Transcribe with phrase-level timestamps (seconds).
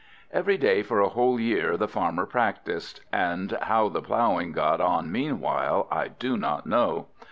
[0.33, 5.11] Every day for a whole year the Farmer practised; and how the ploughing got on
[5.11, 7.05] meanwhile I do not know.